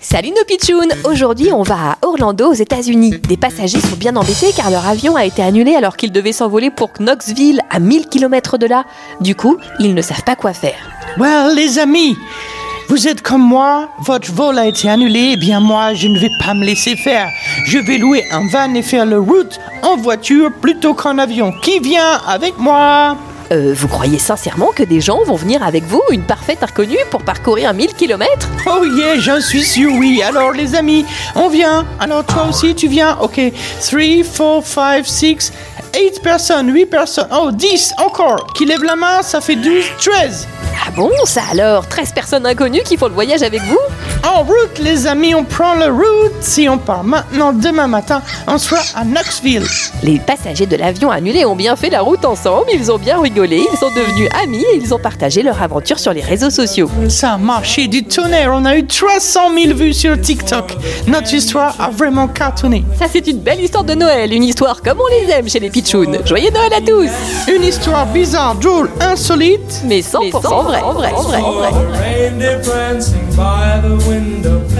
[0.00, 3.18] Salut nos pitchouns Aujourd'hui, on va à Orlando, aux États-Unis.
[3.26, 6.70] Des passagers sont bien embêtés car leur avion a été annulé alors qu'ils devaient s'envoler
[6.70, 8.84] pour Knoxville, à 1000 km de là.
[9.20, 10.76] Du coup, ils ne savent pas quoi faire.
[11.18, 12.16] Well, les amis,
[12.88, 16.30] vous êtes comme moi, votre vol a été annulé, eh bien moi, je ne vais
[16.44, 17.30] pas me laisser faire.
[17.64, 21.52] Je vais louer un van et faire le route en voiture plutôt qu'en avion.
[21.62, 23.16] Qui vient avec moi?
[23.54, 27.22] Euh, vous croyez sincèrement que des gens vont venir avec vous, une parfaite inconnue, pour
[27.22, 30.22] parcourir 1000 km Oh yeah, j'en suis sûr, oui.
[30.22, 31.04] Alors les amis,
[31.36, 31.86] on vient.
[32.00, 33.40] Alors toi aussi, tu viens Ok.
[33.80, 34.00] 3,
[34.36, 35.52] 4, 5, 6,
[35.94, 37.28] 8 personnes, 8 personnes.
[37.32, 38.44] Oh, 10 encore.
[38.54, 40.48] Qui lève la main, ça fait 12, 13.
[40.84, 41.86] Ah bon, ça alors?
[41.86, 43.78] 13 personnes inconnues qui font le voyage avec vous?
[44.24, 46.32] En route, les amis, on prend le route.
[46.40, 49.66] Si on part maintenant, demain matin, on sera à Knoxville.
[50.02, 53.66] Les passagers de l'avion annulé ont bien fait la route ensemble, ils ont bien rigolé,
[53.70, 56.90] ils sont devenus amis et ils ont partagé leur aventure sur les réseaux sociaux.
[57.10, 58.50] Ça a marché du tonnerre.
[58.54, 60.74] On a eu 300 000 vues sur TikTok.
[61.06, 62.82] Notre histoire a vraiment cartonné.
[62.98, 65.68] Ça c'est une belle histoire de Noël, une histoire comme on les aime chez les
[65.68, 66.24] pitchouns.
[66.24, 67.10] Joyeux Noël à tous
[67.54, 69.82] Une histoire bizarre, drôle, insolite.
[69.84, 70.30] Mais 100%,
[70.64, 73.23] vrai, vrai, vrai, vrai.
[73.36, 74.73] by the window.